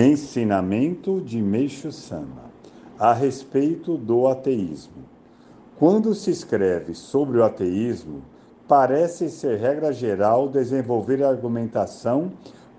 [0.00, 2.52] Ensinamento de Meixo Sama
[2.96, 5.02] a respeito do ateísmo.
[5.76, 8.22] Quando se escreve sobre o ateísmo,
[8.68, 12.30] parece ser regra geral desenvolver a argumentação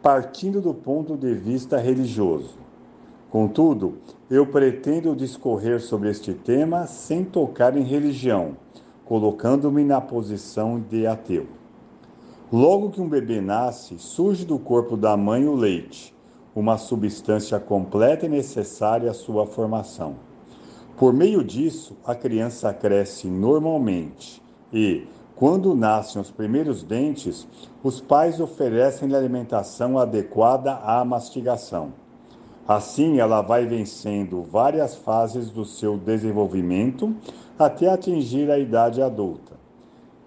[0.02, 2.58] partindo do ponto de vista religioso.
[3.30, 3.98] Contudo,
[4.32, 8.56] eu pretendo discorrer sobre este tema sem tocar em religião,
[9.04, 11.48] colocando-me na posição de ateu.
[12.50, 16.18] Logo que um bebê nasce, surge do corpo da mãe o leite
[16.55, 20.16] uma substância completa e necessária à sua formação.
[20.98, 24.41] Por meio disso, a criança cresce normalmente
[24.73, 27.48] e, quando nascem os primeiros dentes,
[27.81, 31.93] os pais oferecem-lhe alimentação adequada à mastigação.
[32.68, 37.16] Assim, ela vai vencendo várias fases do seu desenvolvimento
[37.57, 39.57] até atingir a idade adulta.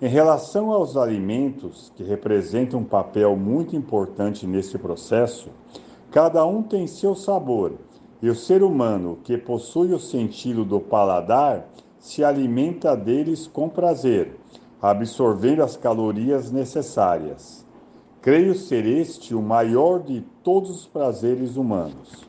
[0.00, 5.50] Em relação aos alimentos, que representam um papel muito importante nesse processo,
[6.12, 7.72] Cada um tem seu sabor,
[8.20, 11.66] e o ser humano que possui o sentido do paladar
[11.98, 14.36] se alimenta deles com prazer,
[14.80, 17.66] absorvendo as calorias necessárias.
[18.20, 22.28] Creio ser este o maior de todos os prazeres humanos.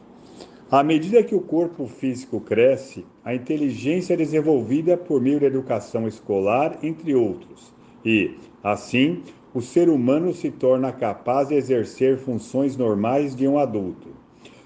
[0.72, 6.08] À medida que o corpo físico cresce, a inteligência é desenvolvida por meio da educação
[6.08, 7.73] escolar, entre outros,
[8.06, 9.22] e, assim,
[9.54, 14.09] o ser humano se torna capaz de exercer funções normais de um adulto.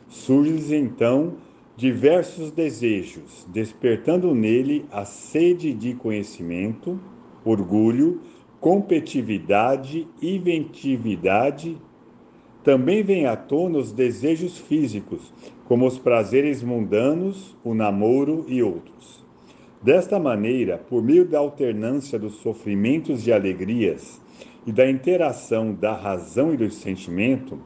[0.07, 1.35] Surgem então
[1.75, 6.99] diversos desejos, despertando nele a sede de conhecimento,
[7.43, 8.21] orgulho,
[8.61, 11.77] competitividade, inventividade.
[12.63, 15.33] Também vêm à tona os desejos físicos,
[15.65, 19.25] como os prazeres mundanos, o namoro e outros.
[19.81, 24.19] Desta maneira, por meio da alternância dos sofrimentos e alegrias,
[24.67, 27.57] e da interação da razão e do sentimento,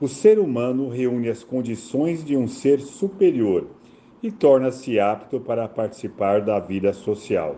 [0.00, 3.68] o ser humano reúne as condições de um ser superior
[4.20, 7.54] e torna-se apto para participar da vida social.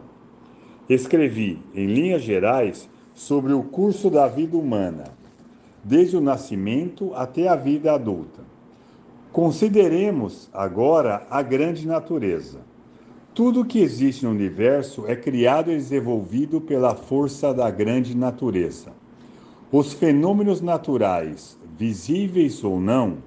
[0.86, 5.04] Escrevi, em linhas gerais, sobre o curso da vida humana,
[5.82, 8.42] desde o nascimento até a vida adulta.
[9.32, 12.60] Consideremos agora a grande natureza.
[13.32, 18.92] Tudo que existe no universo é criado e desenvolvido pela força da grande natureza.
[19.70, 23.18] Os fenômenos naturais, visíveis ou não,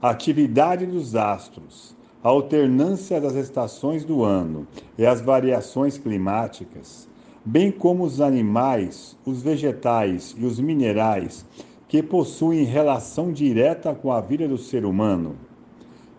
[0.00, 4.64] a atividade dos astros, a alternância das estações do ano
[4.96, 7.08] e as variações climáticas,
[7.44, 11.44] bem como os animais, os vegetais e os minerais
[11.88, 15.34] que possuem relação direta com a vida do ser humano.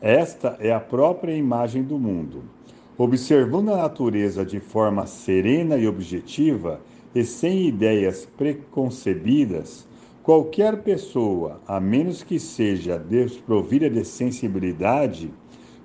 [0.02, 2.59] Esta é a própria imagem do mundo.
[3.02, 6.82] Observando a natureza de forma serena e objetiva
[7.16, 9.88] e sem ideias preconcebidas,
[10.22, 15.32] qualquer pessoa, a menos que seja desprovida de sensibilidade,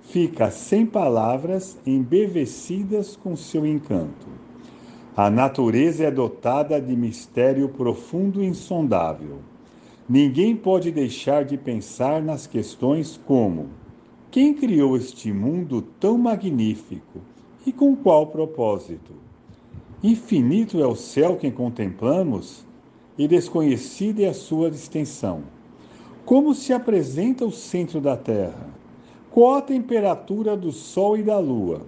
[0.03, 4.27] fica sem palavras, embevecidas com seu encanto.
[5.17, 9.39] A natureza é dotada de mistério profundo e insondável.
[10.09, 13.84] Ninguém pode deixar de pensar nas questões como
[14.35, 17.21] quem criou este mundo tão magnífico
[17.65, 19.13] e com qual propósito?
[20.03, 22.67] Infinito é o céu que contemplamos
[23.17, 25.45] e desconhecida é a sua extensão.
[26.25, 28.69] Como se apresenta o centro da Terra?
[29.31, 31.83] Qual a temperatura do Sol e da Lua?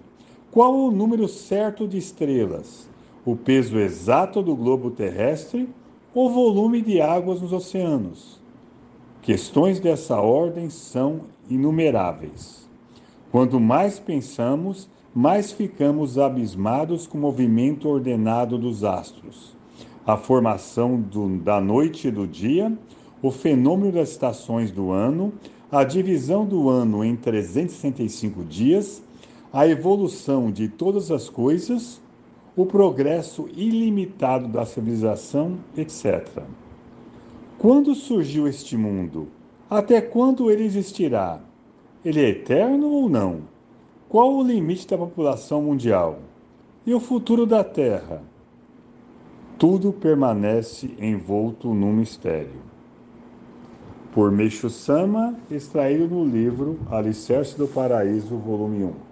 [0.53, 2.89] Qual o número certo de estrelas?
[3.25, 5.69] O peso exato do globo terrestre
[6.15, 8.41] ou volume de águas nos oceanos?
[9.27, 12.71] Questões dessa ordem são inumeráveis.
[13.33, 19.57] Quanto mais pensamos, mais ficamos abismados com o movimento ordenado dos astros,
[20.07, 22.73] a formação do, da noite e do dia,
[23.21, 25.33] o fenômeno das estações do ano,
[25.73, 29.03] a divisão do ano em 365 dias,
[29.53, 32.01] a evolução de todas as coisas,
[32.55, 36.45] o progresso ilimitado da civilização, etc.
[37.59, 39.29] Quando surgiu este mundo?
[39.69, 41.41] Até quando ele existirá?
[42.05, 43.41] Ele é eterno ou não?
[44.09, 46.19] Qual o limite da população mundial?
[46.87, 48.23] E o futuro da Terra?
[49.59, 52.61] Tudo permanece envolto num mistério.
[54.13, 59.06] Por Meixo Sama, extraído no livro Alicerce do Paraíso, volume 1.